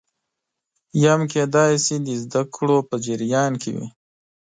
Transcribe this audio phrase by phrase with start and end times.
[1.01, 3.87] یا هم کېدای شي د زده کړو په جریان کې وي